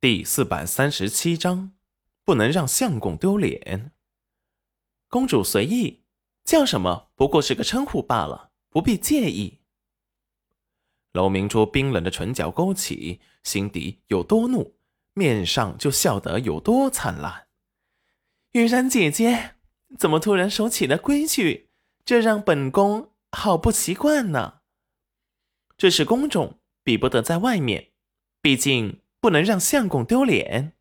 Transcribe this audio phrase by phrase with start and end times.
[0.00, 1.72] 第四百三十七章，
[2.22, 3.90] 不能让相公丢脸。
[5.08, 6.04] 公主随意
[6.44, 9.58] 叫什么，不过是个称呼罢了，不必介意。
[11.10, 14.76] 楼明珠冰冷的唇角勾起，心底有多怒，
[15.14, 17.48] 面上就笑得有多灿烂。
[18.52, 19.56] 玉然姐姐，
[19.98, 21.70] 怎么突然守起了规矩？
[22.04, 24.60] 这让本宫好不习惯呢。
[25.76, 27.90] 这是宫中，比不得在外面，
[28.40, 29.00] 毕竟。
[29.20, 30.74] 不能让相公丢脸。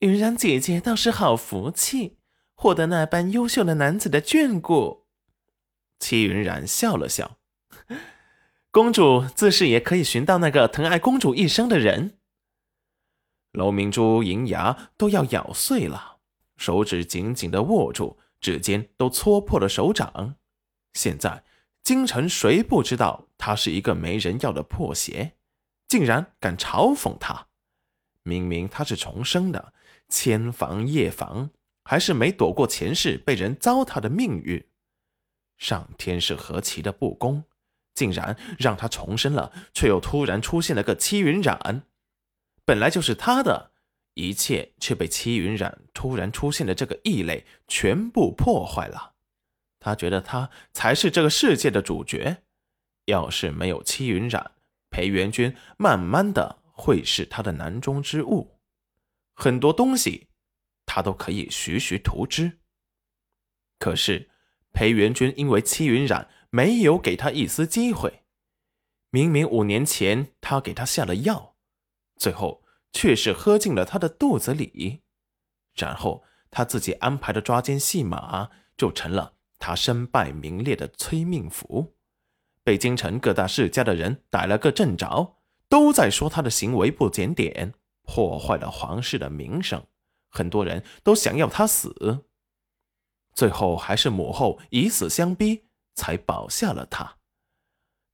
[0.00, 2.18] 云然姐姐倒是好福气，
[2.54, 5.06] 获得那般优秀的男子的眷顾。
[5.98, 7.38] 戚云然笑了笑，
[8.70, 12.18] 公主自是也可以寻到那个疼爱公主一生的人。
[13.52, 16.18] 楼明珠银牙都要咬碎了，
[16.56, 20.36] 手指紧紧的握住，指尖都搓破了手掌。
[20.92, 21.42] 现在
[21.82, 25.37] 京城谁不知道她是一个没人要的破鞋？
[25.88, 27.48] 竟然敢嘲讽他！
[28.22, 29.72] 明明他是重生的，
[30.08, 31.50] 千防夜防，
[31.82, 34.64] 还是没躲过前世被人糟蹋的命运。
[35.56, 37.42] 上天是何其的不公，
[37.94, 41.82] 竟然让他重生了，却又突然出现了个戚云染。
[42.64, 43.72] 本来就是他的
[44.12, 49.14] 一切，却被戚云染突然出现的这个异类全部破坏了。
[49.80, 52.42] 他觉得他才是这个世界的主角。
[53.06, 54.52] 要是没有戚云染，
[54.98, 58.58] 裴元君慢慢的会是他的囊中之物，
[59.32, 60.26] 很多东西
[60.86, 62.58] 他都可以徐徐图之。
[63.78, 64.28] 可是
[64.72, 68.24] 裴元君因为戚云染没有给他一丝机会，
[69.10, 71.54] 明明五年前他给他下了药，
[72.16, 75.02] 最后却是喝进了他的肚子里，
[75.76, 81.94] 然后他自己安排的抓奸戏码就成了他身败名裂的催命符。
[82.68, 85.38] 被京城各大世家的人逮了个正着，
[85.70, 89.86] 都在说他的行为不检点，破坏了皇室的名声。
[90.28, 92.26] 很多人都想要他死，
[93.32, 95.64] 最后还是母后以死相逼，
[95.94, 97.16] 才保下了他。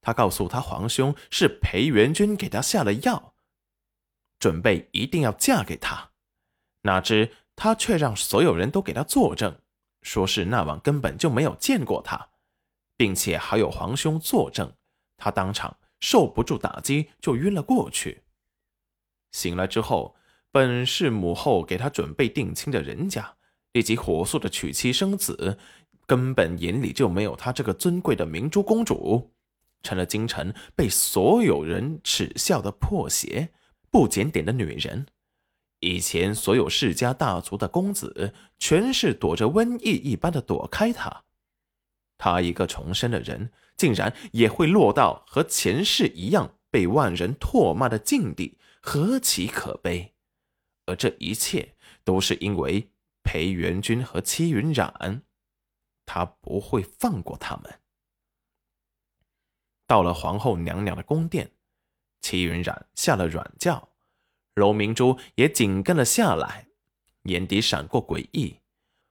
[0.00, 3.34] 他告诉他皇兄是裴元君给他下了药，
[4.38, 6.12] 准备一定要嫁给他。
[6.82, 9.58] 哪知他却让所有人都给他作证，
[10.02, 12.28] 说是那晚根本就没有见过他。
[12.96, 14.72] 并且还有皇兄作证，
[15.16, 18.22] 他当场受不住打击，就晕了过去。
[19.32, 20.14] 醒来之后，
[20.52, 23.36] 本是母后给他准备定亲的人家，
[23.72, 25.58] 立即火速的娶妻生子，
[26.06, 29.32] 根本眼里就没有他这个尊贵的明珠公主，
[29.82, 33.50] 成了京城被所有人耻笑的破鞋、
[33.90, 35.06] 不检点的女人。
[35.80, 41.24] 以前所有世家大族的公子，全是躲着瘟疫一般的躲开他。
[42.16, 50.14] 他一个重生的人，竟然也会落到和前世一样被万人唾骂的境地，何其可悲！
[50.86, 51.74] 而这一切
[52.04, 52.90] 都是因为
[53.22, 55.22] 裴元君和戚云染，
[56.06, 57.80] 他不会放过他们。
[59.86, 61.50] 到了皇后娘娘的宫殿，
[62.20, 63.90] 戚云染下了软轿，
[64.54, 66.68] 柔明珠也紧跟了下来，
[67.24, 68.60] 眼底闪过诡异。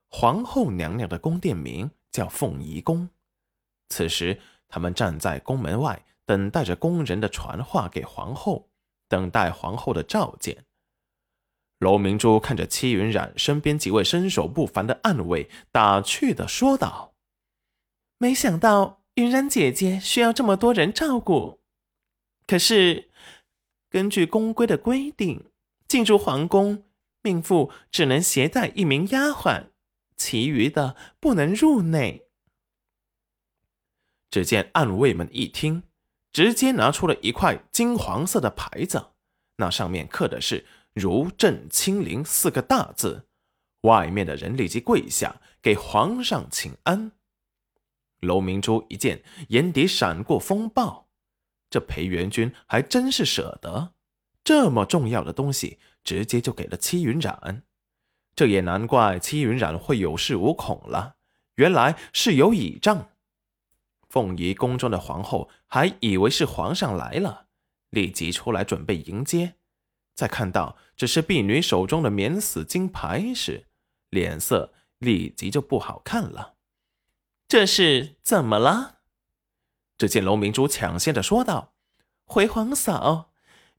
[0.08, 1.92] 皇后娘娘的宫殿名。
[2.14, 3.10] 叫凤仪宫。
[3.90, 8.70] 此时，他们站在宫门外，等待着宫人的传话给皇后，
[9.10, 10.64] 等待皇后的召见。
[11.80, 17.14] 楼明珠看着戚云染身边几位身手不凡的暗卫，打趣的说道
[18.18, 21.60] ：“没想到云染姐姐需要这么多人照顾。
[22.48, 23.12] 可是，
[23.90, 25.52] 根据宫规的规定，
[25.88, 26.86] 进入皇宫，
[27.22, 29.72] 命妇只能携带一名丫鬟。”
[30.24, 32.28] 其余的不能入内。
[34.30, 35.84] 只见暗卫们一听，
[36.32, 39.08] 直接拿出了一块金黄色的牌子，
[39.58, 43.28] 那上面刻的是“如朕亲临”四个大字。
[43.82, 47.12] 外面的人立即跪下，给皇上请安。
[48.22, 51.10] 楼明珠一见，眼底闪过风暴。
[51.70, 53.94] 这裴元君还真是舍得，
[54.42, 57.64] 这么重要的东西，直接就给了戚云染。
[58.36, 61.16] 这也难怪戚云染会有恃无恐了，
[61.56, 63.10] 原来是有倚仗。
[64.10, 67.48] 凤仪宫中的皇后还以为是皇上来了，
[67.90, 69.56] 立即出来准备迎接。
[70.16, 73.68] 在看到只是婢女手中的免死金牌时，
[74.10, 76.56] 脸色立即就不好看了。
[77.48, 79.00] 这是怎么了？
[79.98, 81.74] 只见龙明珠抢先的说道
[82.26, 83.32] ：“回皇嫂，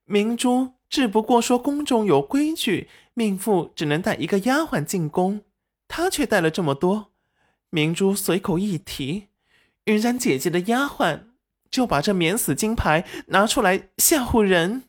[0.04, 5.40] 明珠。”只不过说宫中有规矩，命妇只能带一个丫鬟进宫，
[5.88, 7.10] 她却带了这么多。
[7.70, 9.26] 明珠随口一提，
[9.86, 11.22] 云然姐姐的丫鬟
[11.68, 14.84] 就把这免死金牌拿出来吓唬人。